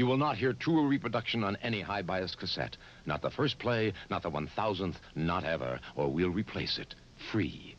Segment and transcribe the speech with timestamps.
[0.00, 2.78] You will not hear truer reproduction on any high bias cassette.
[3.04, 5.78] Not the first play, not the 1000th, not ever.
[5.94, 6.94] Or we'll replace it.
[7.30, 7.76] Free.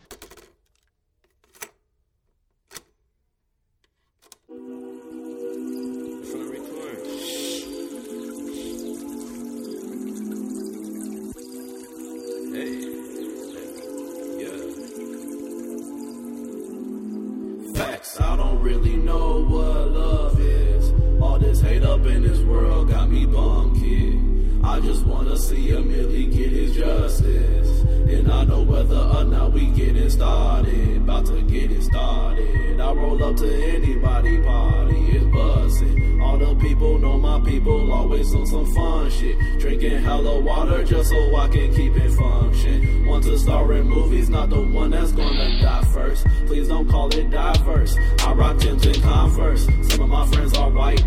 [40.42, 43.06] Water just so I can keep it function.
[43.06, 46.26] Want to star in movies, not the one that's gonna die first.
[46.48, 47.96] Please don't call it diverse.
[48.20, 49.68] I rock Tim's and Converse.
[49.90, 51.04] Some of my friends are white,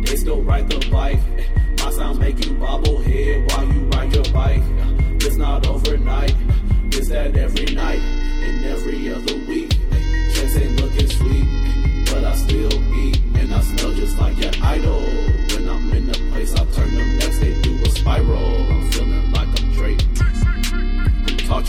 [0.00, 1.20] they still ride the bike.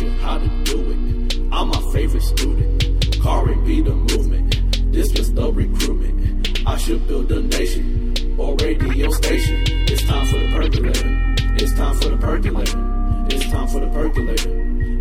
[0.06, 1.40] How to do it?
[1.52, 3.20] I'm my favorite student.
[3.20, 4.94] Car and be the movement.
[4.94, 6.62] This was the recruitment.
[6.68, 9.64] I should build a nation or radio station.
[9.68, 11.56] It's time for the percolator.
[11.56, 13.26] It's time for the percolator.
[13.32, 14.52] It's time for the percolator.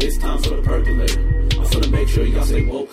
[0.01, 1.21] It's time for the percolator.
[1.61, 2.89] I'm gonna make sure y'all stay woke.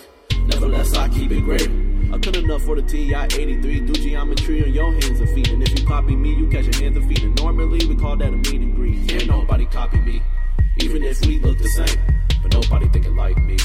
[0.46, 1.68] Nevertheless, I keep it great.
[2.12, 3.86] I good enough for the TI-83.
[3.86, 5.48] Do geometry on your hands and feet.
[5.48, 7.22] And if you copy me, you catch your hands and feet.
[7.22, 9.08] And normally we call that a meet and greet.
[9.08, 10.22] Can't nobody copy me.
[10.80, 11.98] Even if we look the same.
[12.42, 13.56] But nobody thinking like me.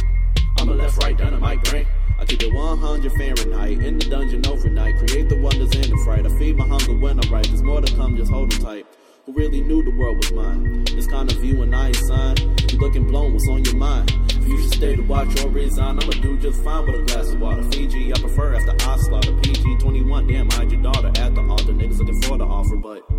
[0.57, 1.88] I'm a left, right, dynamite brain.
[2.19, 4.97] I keep it 100 Fahrenheit in the dungeon overnight.
[4.97, 6.25] Create the wonders in the fright.
[6.25, 7.47] I feed my hunger when I write.
[7.47, 8.85] There's more to come, just hold hold 'em tight.
[9.25, 10.85] Who really knew the world was mine?
[10.85, 12.71] This kind of view and I ain't signed.
[12.71, 14.11] You looking blown, what's on your mind?
[14.29, 17.31] If you should stay to watch or resign, I'ma do just fine with a glass
[17.31, 17.63] of water.
[17.72, 19.34] Fiji, I prefer after I slaughter.
[19.41, 21.73] PG 21, damn, hide your daughter at the altar.
[21.73, 23.19] Niggas looking for the offer, but.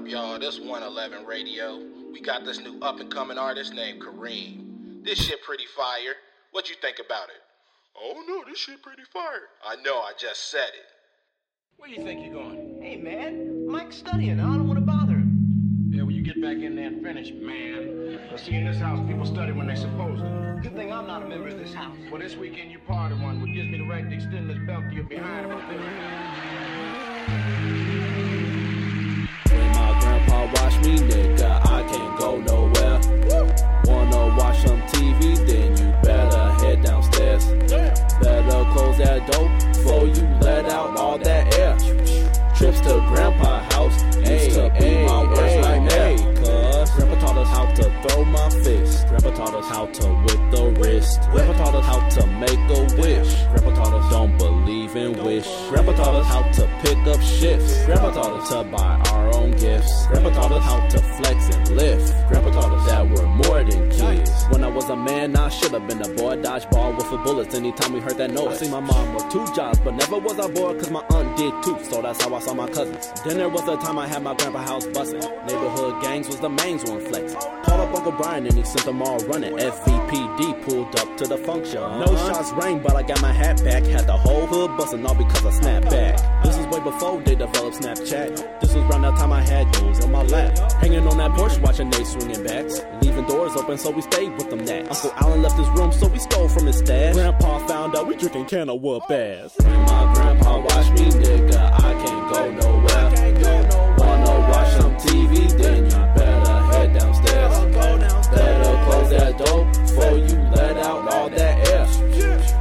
[0.00, 0.38] Up, y'all?
[0.38, 1.82] This 111 Radio.
[2.10, 5.04] We got this new up and coming artist named Kareem.
[5.04, 6.14] This shit pretty fire.
[6.52, 7.42] What you think about it?
[8.00, 9.48] Oh no, this shit pretty fire.
[9.62, 10.86] I know, I just said it.
[11.76, 12.80] Where you think you're going?
[12.80, 14.40] Hey, man, Mike's studying.
[14.40, 15.90] I don't want to bother him.
[15.92, 18.20] Yeah, well, you get back in there and finish, man.
[18.28, 20.60] Well, see, in this house, people study when they're supposed to.
[20.62, 21.96] Good thing I'm not a member of this house.
[22.10, 24.58] Well, this weekend you part of one, which gives me the right to extend this
[24.66, 25.80] belt to your behind about this.
[29.60, 32.98] When my grandpa watch me, nigga, I can't go nowhere.
[33.84, 37.44] Wanna watch some TV, then you better head downstairs.
[38.22, 41.76] Better close that door before you let out all that air.
[42.56, 45.89] Trips to grandpa house used to be my worst nightmare.
[48.02, 49.06] Throw my fist.
[49.08, 51.20] Grandpa taught us how to whip the wrist.
[51.32, 53.34] Grandpa taught us how to make a wish.
[53.50, 55.46] Grandpa taught us don't believe in wish.
[55.68, 57.84] Grandpa taught us how to pick up shifts.
[57.86, 60.06] Grandpa taught us to buy our own gifts.
[60.06, 62.28] Grandpa taught us how to flex and lift.
[62.28, 64.30] Grandpa taught us that we're more than kids.
[64.50, 66.36] When I was a man, I should have been a boy.
[66.36, 68.58] Dodgeball with the bullets anytime we heard that noise.
[68.58, 71.52] See my mom work two jobs, but never was I bored cause my aunt did
[71.62, 71.78] too.
[71.84, 73.12] So that's how I saw my cousins.
[73.24, 75.20] Then there was a time I had my grandpa house busting.
[75.20, 77.40] Neighborhood gangs was the mains one flexing.
[77.80, 79.52] Up Uncle Brian and he sent them all running.
[79.56, 81.80] FVPD pulled up to the function.
[81.80, 83.84] No shots rang, but I got my hat back.
[83.84, 86.44] Had the whole hood busting all because I snapped back.
[86.44, 88.60] This is way before they developed Snapchat.
[88.60, 90.72] This was around that time I had those on my lap.
[90.80, 92.80] Hanging on that porch, watching they swinging backs.
[93.02, 95.04] Leaving doors open, so we stayed with them nats.
[95.04, 97.14] Uncle Allen left his room, so we stole from his stash.
[97.14, 99.56] Grandpa found out we drinking can of whoop ass.
[99.60, 103.96] My grandpa watch me, nigga, I can't go nowhere.
[103.98, 106.19] Wanna watch some TV, then you
[109.10, 111.86] that door before you let out all that air.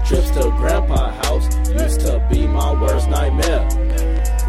[0.05, 3.67] Trips to grandpa house used to be my worst nightmare.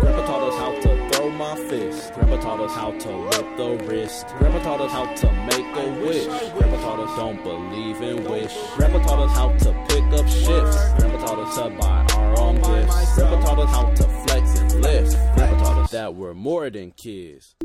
[0.01, 2.15] Grandpa taught us how to throw my fist.
[2.15, 4.27] Grandpa taught us how to whip the wrist.
[4.39, 6.25] Grandpa taught us how to make a wish.
[6.53, 8.57] Grandpa taught us don't believe in wish.
[8.77, 10.79] Grandpa taught us how to pick up shifts.
[10.99, 13.15] Grandpa taught us to buy our own gifts.
[13.17, 15.13] Grandpa taught us how to flex and lift.
[15.37, 17.57] Grandpa taught us that we're more than kids.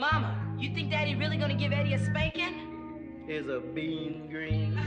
[0.00, 3.26] Mama, you think Daddy really gonna give Eddie a spanking?
[3.28, 4.72] Is a bean green.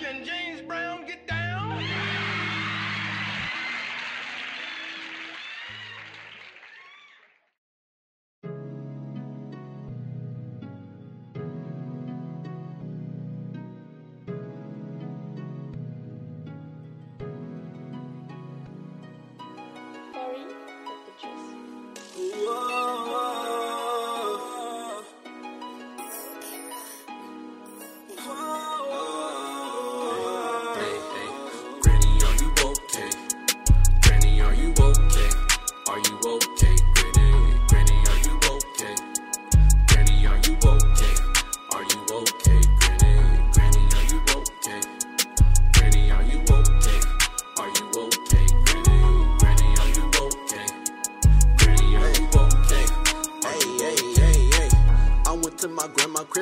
[0.00, 1.78] Can James Brown get down?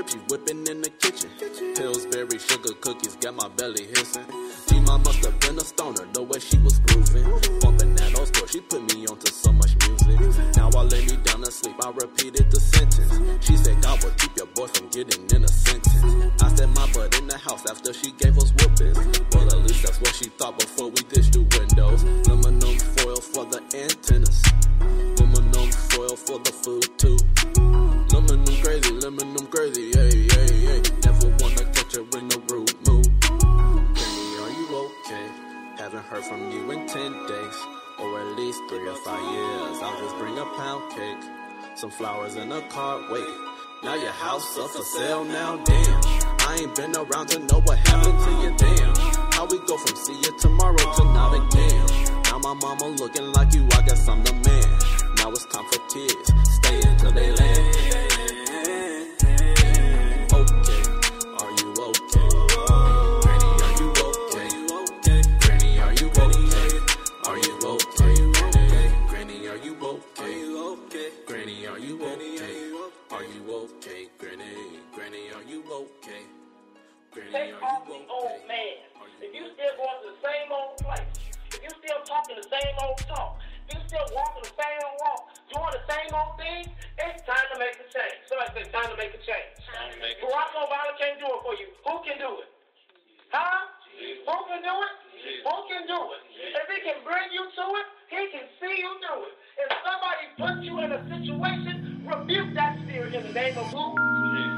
[0.03, 1.31] crib, she whipping in the kitchen.
[1.75, 4.25] Pillsbury sugar cookies got my belly hissing.
[4.69, 6.10] G must have been a stoner.
[46.81, 48.95] Been around to know what happened to you, damn.
[49.33, 52.23] How we go from see you tomorrow to not again?
[52.25, 55.15] Now my mama looking like you, I guess I'm the man.
[55.17, 57.80] Now it's time for kids, stay until they land.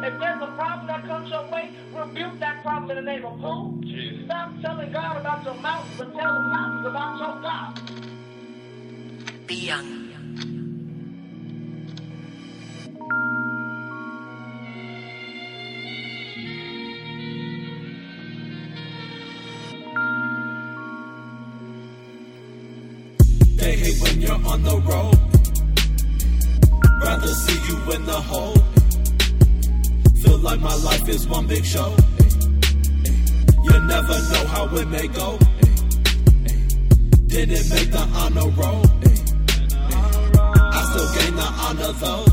[0.04, 3.38] If there's a problem that comes your way, rebuke that problem in the name of
[3.38, 3.80] who?
[4.24, 7.80] Stop telling God about your mountains, but tell the mountains about your God.
[9.46, 10.08] Be young.
[23.56, 25.16] They hate when you're on the road.
[27.00, 28.71] Rather see you in the hole.
[30.42, 31.94] Like my life is one big show.
[33.64, 35.38] You never know how it may go.
[37.28, 38.82] Didn't make the honor roll.
[40.76, 42.24] I still gain the honor though.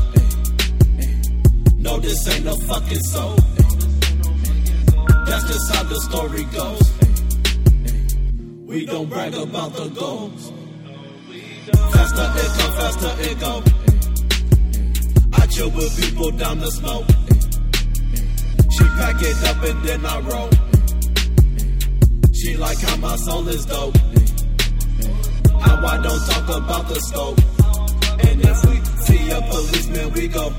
[1.76, 3.36] No, this ain't no fucking soul.
[5.26, 6.82] That's just how the story goes.
[8.66, 10.52] We don't brag about the goals.
[11.92, 13.62] Faster it go, faster it go.
[15.40, 17.06] I chill with people down the smoke.
[18.80, 20.48] She pack it up and then I roll.
[22.32, 23.96] She like how my soul is dope.
[25.60, 27.38] How I don't talk about the scope.
[28.26, 30.50] And if we see a policeman, we go.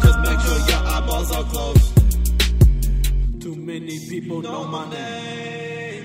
[0.00, 3.42] Just make sure your eyeballs are closed.
[3.42, 6.04] Too many people know my name.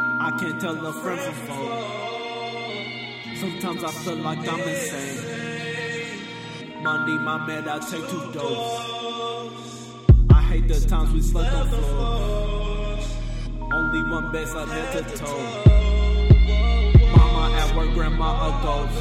[0.00, 2.04] I can't tell a friend from foe.
[3.36, 5.44] Sometimes I feel like I'm insane.
[6.82, 9.03] Money, my man, I take two doses.
[10.64, 13.06] Hate the times we slept on floors.
[13.70, 15.44] Only one bed I head to toe.
[17.16, 18.98] Mama at work, grandma a ghost.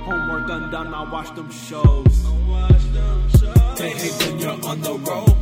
[0.00, 2.24] Homework undone, I watch them shows.
[3.78, 5.36] They hate when you're on the road.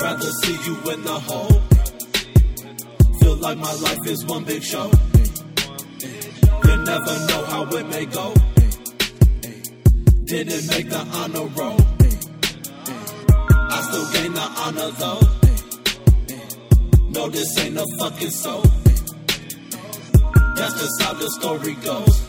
[0.00, 1.62] Rather see you in the hole.
[3.20, 4.90] Feel like my life is one big show.
[6.64, 8.34] You never know how it may go.
[10.24, 11.97] Didn't make the honor roll.
[14.18, 15.20] Gain the honor though.
[15.44, 16.48] Eh, eh.
[17.10, 18.64] No, this ain't a fucking soul.
[18.64, 18.96] Eh,
[20.56, 22.27] That's just how the story goes.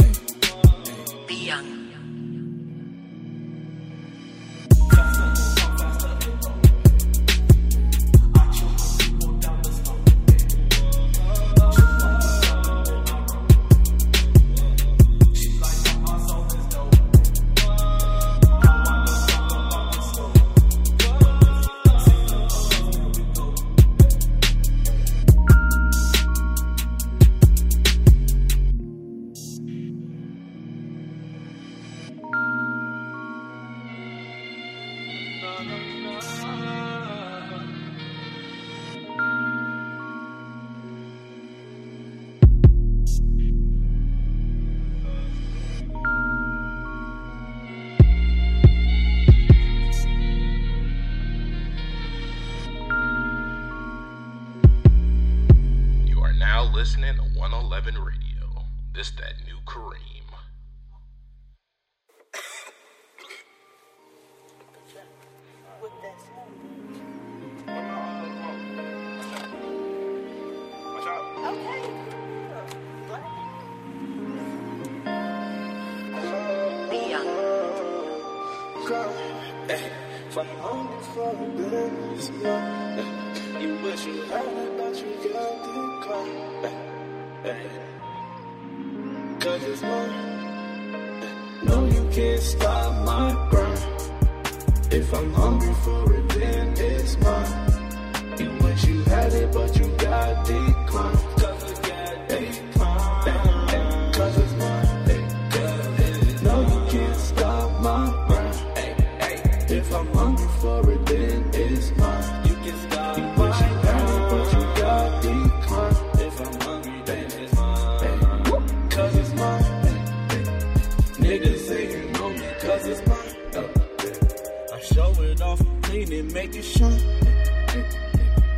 [126.40, 127.02] Make it shine.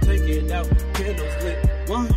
[0.01, 1.57] Take it out, candles lit,
[1.89, 2.15] wine.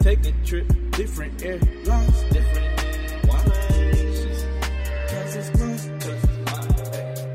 [0.00, 4.46] Take a trip, different airlines, different airlines.
[5.10, 6.74] Cause it's mine, cause it's mine.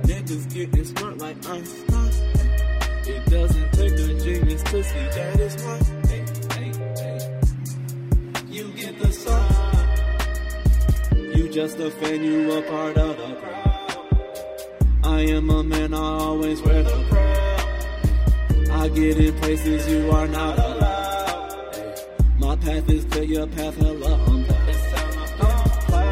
[0.10, 2.12] Niggas getting smart like Einstein.
[3.08, 5.86] It doesn't take a genius to see that it's mine.
[8.50, 9.78] You get the sign.
[11.38, 13.55] You just a fan, you a part of the crowd.
[15.16, 18.70] I am a man, I always wear the crown.
[18.70, 22.00] I get in places you are not allowed.
[22.38, 24.70] My path is clear, your path hella unplowed.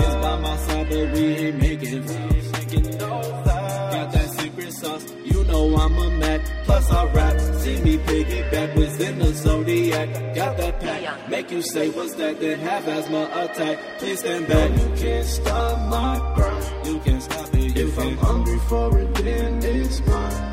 [0.03, 2.47] It's by my side, but we ain't making vows.
[3.93, 6.41] Got that secret sauce, you know I'm a Mac.
[6.63, 10.33] Plus I rap, see me piggyback within the zodiac.
[10.33, 12.39] Got that pack, make you say what's that?
[12.39, 13.99] Then have asthma attack.
[13.99, 14.71] Please stand back.
[14.71, 16.87] You can't stop my grind.
[16.87, 17.22] You it.
[17.75, 20.52] If I'm hungry for it, then it's mine.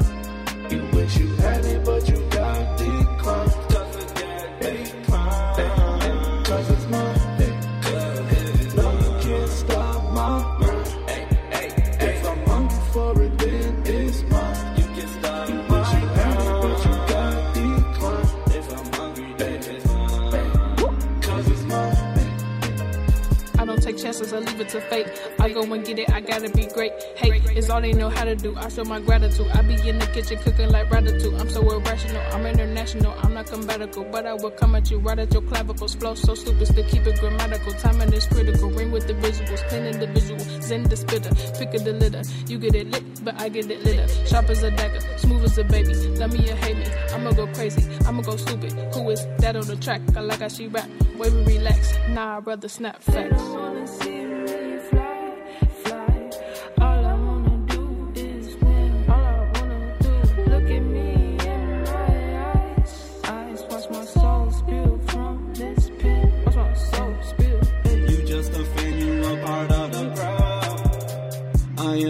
[24.20, 25.06] Chances, I leave it to fate.
[25.38, 26.92] I go and get it, I gotta be great.
[27.16, 28.56] Hey, it's all they know how to do.
[28.56, 29.48] I show my gratitude.
[29.52, 31.40] I be in the kitchen cooking like ratatouille.
[31.40, 34.06] I'm so irrational, I'm international, I'm not compatible.
[34.10, 35.94] But I will come at you right at your clavicles.
[35.94, 37.72] Flow so stupid, still keep it grammatical.
[37.72, 38.70] Timing is critical.
[38.70, 40.40] Ring with the visuals, clean the visual.
[40.60, 42.22] Send the spitter, pick the litter.
[42.46, 44.08] You get it lit, but I get it litter.
[44.26, 45.94] Sharp as a dagger, smooth as a baby.
[45.94, 48.72] Love me or hate me, I'ma go crazy, I'ma go stupid.
[48.94, 50.00] Who is that on the track?
[50.16, 50.88] I like how she rap.
[51.16, 54.09] Wavy relax, nah, I'd rather snap facts.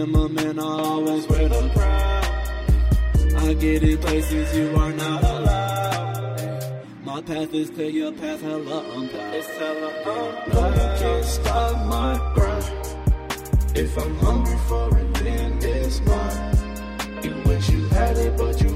[0.01, 2.23] Am a I always wear the crown.
[3.37, 6.85] I get in places you are not allowed.
[7.05, 9.33] My path is clear, your path hella unplowed.
[9.35, 10.53] It's hella unplowed.
[10.53, 12.65] No, you can't stop my grind.
[13.75, 17.23] If I'm hungry for it, then it's mine.
[17.23, 18.70] You wish you had it, but you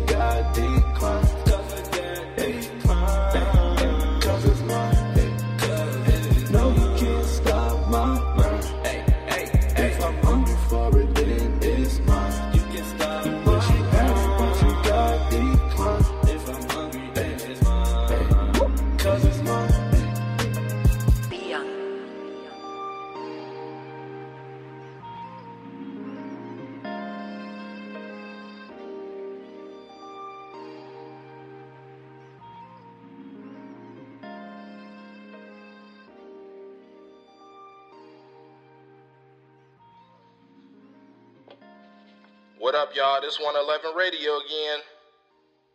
[43.25, 43.45] What up, y'all?
[43.45, 44.79] 111 Radio again.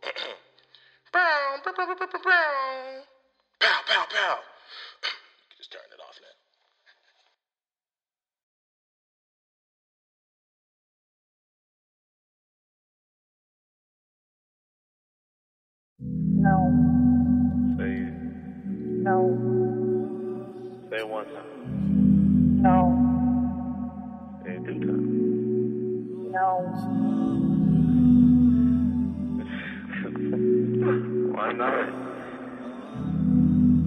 [1.11, 3.03] Pow, pow, pow, pow, pow, pow, pow.
[3.59, 4.39] Pow, pow, pow.
[5.57, 6.35] Just turn it off now.
[16.39, 16.55] No.
[17.77, 18.13] Say it.
[19.03, 19.17] No.
[20.89, 22.61] Say it one time.
[22.61, 22.77] No.
[24.45, 25.11] Say it two times.
[26.33, 27.30] No.
[31.51, 31.89] Why not?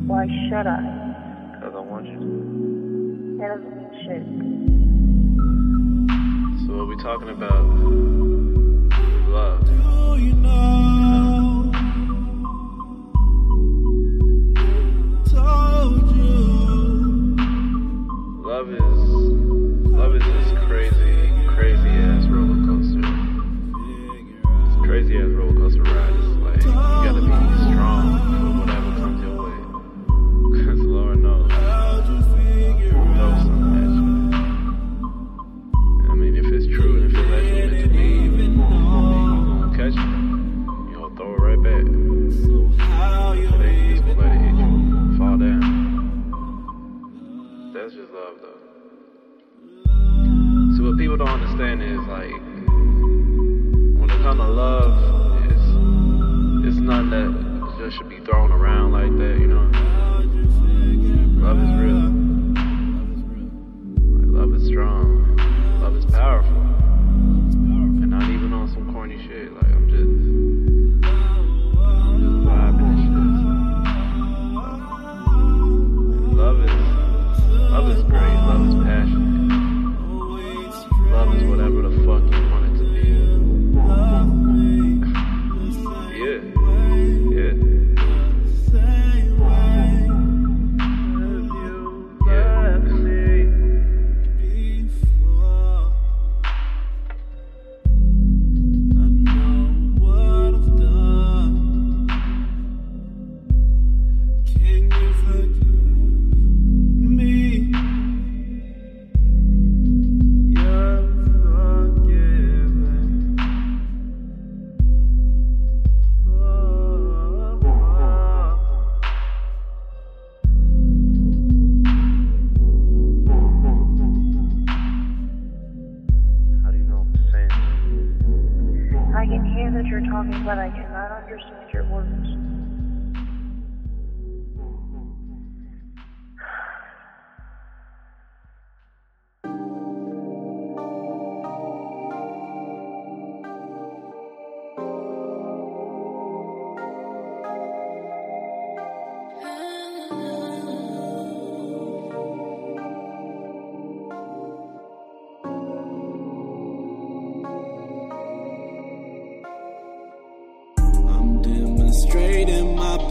[0.07, 0.81] Why should I?
[1.55, 3.39] Because I want you.
[3.41, 4.23] That doesn't mean shit.
[6.67, 7.65] So what we talking about?
[9.31, 9.61] Love.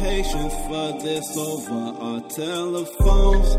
[0.04, 3.56] Patience for this over our telephones.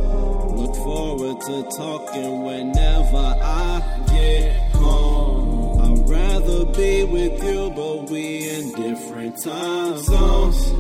[0.61, 5.81] Look forward to talking whenever I get home.
[5.81, 10.71] I'd rather be with you, but we in different time zones.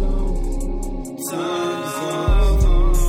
[1.30, 3.02] Time zones.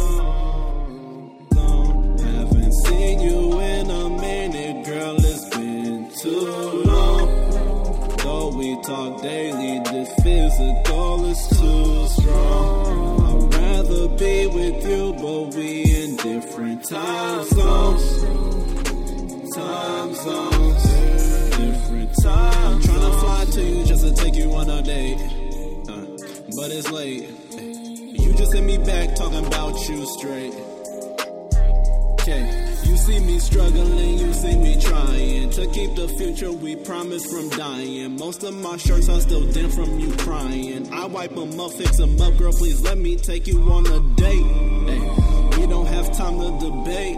[2.24, 5.16] Haven't seen you in a minute, girl.
[5.18, 7.28] It's been too long.
[8.24, 10.85] Though we talk daily, the physical is
[16.90, 18.22] time zones.
[19.56, 20.84] Time zones,
[21.58, 22.82] different time.
[22.82, 25.18] Tryna fly to you just to take you on a date,
[25.90, 26.06] uh,
[26.56, 27.30] but it's late.
[27.52, 30.54] You just hit me back talking about you straight.
[32.22, 32.66] Okay.
[32.86, 37.50] You see me struggling, you see me trying to keep the future we promised from
[37.50, 38.16] dying.
[38.18, 40.92] Most of my shirts are still damp from you crying.
[40.94, 42.54] I wipe them up, fix them up, girl.
[42.54, 44.46] Please let me take you on a date.
[44.88, 45.15] Ay,
[46.06, 47.18] have time to debate.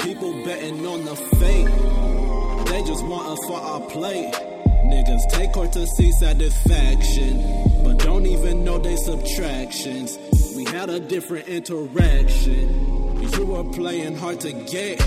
[0.00, 1.66] People betting on the fate.
[2.66, 4.32] They just want us for our plate.
[4.86, 10.18] Niggas take court to see satisfaction, but don't even know they subtractions.
[10.56, 13.20] We had a different interaction.
[13.32, 15.00] You were playing hard to get.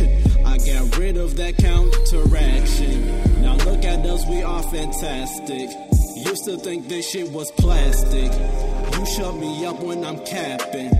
[0.46, 3.42] I got rid of that counteraction.
[3.42, 5.70] Now look at us, we are fantastic.
[6.16, 8.32] Used to think this shit was plastic.
[8.32, 10.92] You shut me up when I'm capping.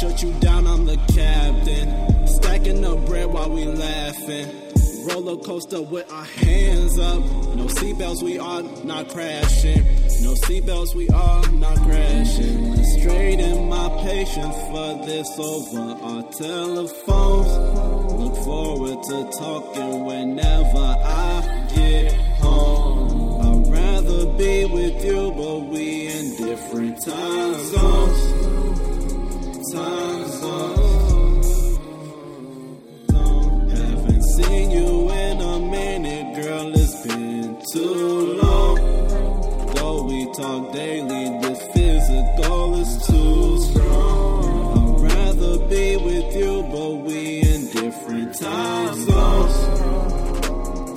[0.00, 2.26] Shut you down, I'm the captain.
[2.26, 4.48] Stacking up bread while we laughing.
[5.06, 7.20] Roller coaster with our hands up.
[7.54, 9.82] No seatbelts, we are not crashing.
[10.22, 12.76] No seatbelts, we are not crashing.
[13.06, 18.12] In my patience for this over our telephones.
[18.12, 23.40] Look forward to talking whenever I get home.
[23.40, 28.55] I'd rather be with you, but we in different time zones.
[29.72, 31.78] Time zones.
[33.10, 36.72] Haven't seen you in a minute, girl.
[36.72, 38.76] It's been too long.
[39.74, 45.04] Though we talk daily, the physical is too strong.
[45.04, 49.56] I'd rather be with you, but we in different time zones.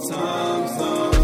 [0.10, 1.19] Time zones.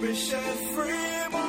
[0.00, 0.40] be set
[0.74, 1.39] free.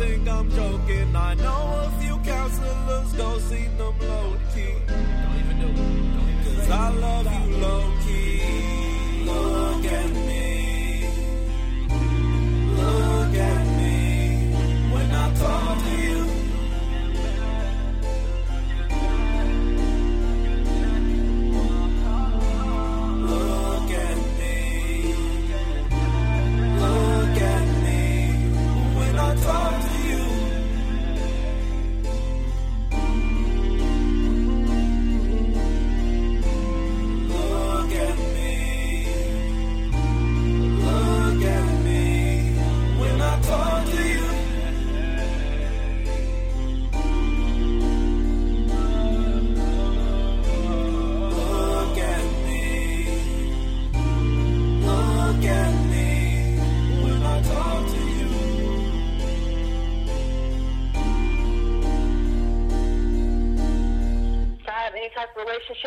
[0.00, 1.14] think I'm joking.
[1.14, 3.89] I know a few counselors go see them.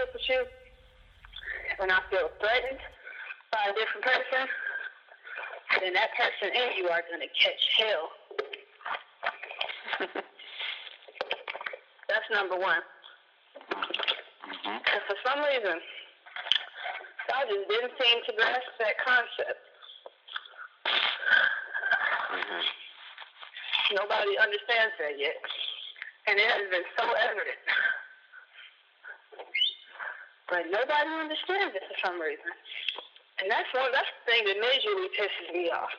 [0.04, 0.44] relationship with you
[1.82, 2.80] and I feel threatened
[3.52, 4.48] by a different person,
[5.82, 8.10] then that person and you are going to catch hell.
[12.10, 12.82] That's number one.
[13.74, 14.78] Mm-hmm.
[14.84, 15.80] Because for some reason,
[17.34, 19.62] I just didn't seem to grasp that concept.
[22.34, 22.63] Mm-hmm.
[23.98, 25.38] Nobody understands that yet.
[26.28, 27.60] And it has been so evident.
[30.54, 32.46] But nobody understands it for some reason.
[33.42, 35.89] And that's one that's the thing that majorly pisses me off.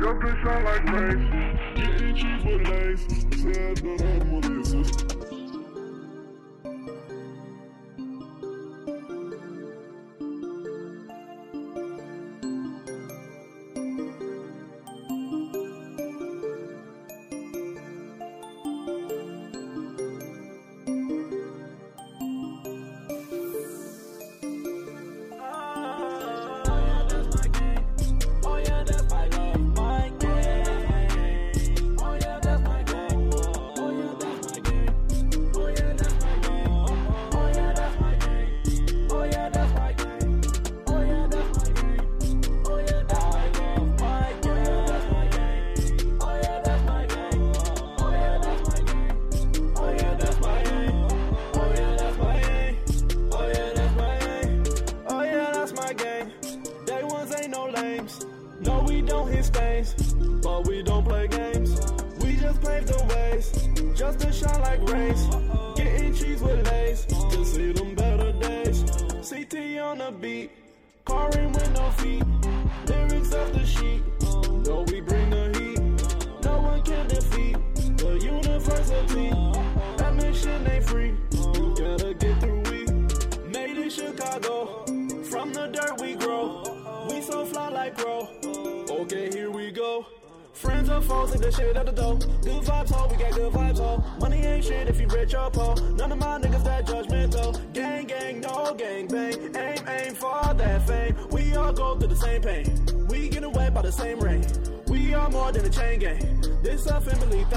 [0.00, 1.30] Your bitch like race.
[1.76, 3.06] Getting cheap with lace.
[3.40, 5.23] Said the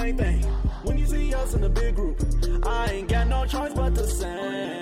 [0.08, 0.42] same thing.
[0.84, 2.18] When you see us in the big group,
[2.64, 4.77] I ain't got no choice but to sing.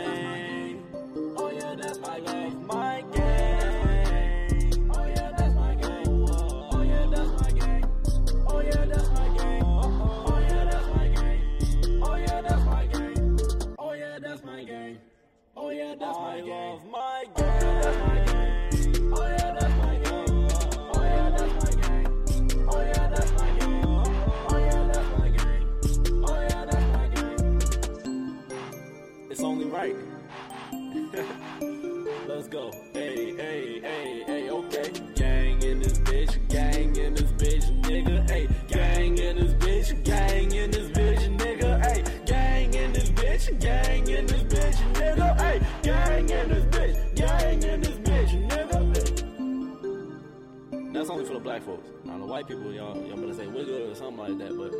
[52.17, 54.73] Now the white people, y'all, y'all better say wiggle or something like that, but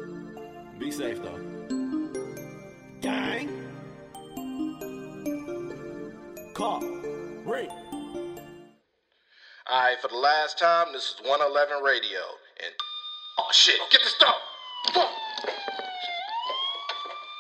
[0.81, 1.39] be safe though.
[3.03, 3.51] Gang.
[6.55, 6.81] Call.
[7.45, 7.69] Ring.
[9.67, 12.21] All right, for the last time, this is 111 Radio.
[12.65, 12.73] And,
[13.39, 14.37] oh shit, get this stuff.
[14.95, 15.11] Fuck.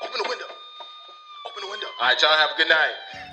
[0.04, 0.44] Open the window.
[1.48, 1.86] Open the window.
[2.02, 3.25] All right, y'all have a good night.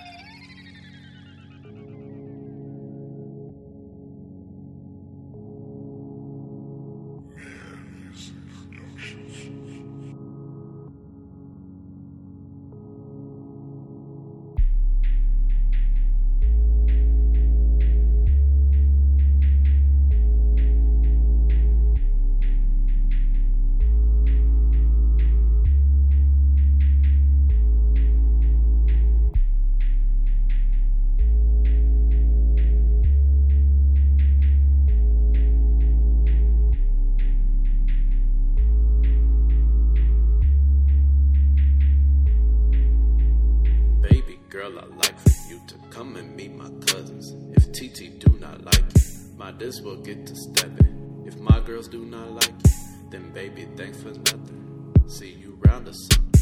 [49.64, 51.24] This will get to stepping.
[51.26, 52.74] If my girls do not like you,
[53.10, 54.94] then baby, thanks for nothing.
[55.08, 56.42] See you round or something.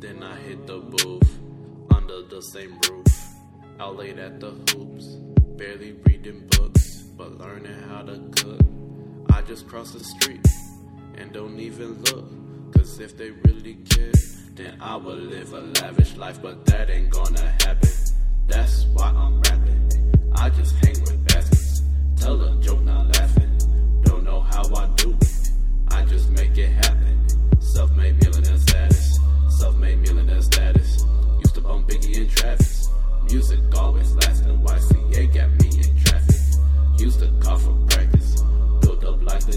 [0.00, 1.38] Then I hit the booth
[1.94, 3.06] under the same roof.
[3.78, 5.04] Out late at the hoops,
[5.56, 8.60] barely reading books, but learning how to cook.
[9.30, 10.44] I just cross the street
[11.18, 12.26] and don't even look.
[12.74, 14.16] Cause if they really cared,
[14.54, 17.90] then I would live a lavish life, but that ain't gonna happen.
[18.48, 20.32] That's why I'm rapping.
[20.34, 21.55] I just hang with bastards.
[22.16, 23.58] Tell a joke, not laughing.
[24.02, 25.50] Don't know how I do it.
[25.88, 27.26] I just make it happen.
[27.60, 29.18] Self made millionaire status.
[29.48, 31.04] Self made millionaire status.
[31.38, 32.66] Used to bump Biggie in traffic.
[33.30, 34.58] Music always lasting.
[34.62, 36.36] YCA got me in traffic.
[36.98, 38.42] Used to call for practice.
[38.80, 39.55] Built up like the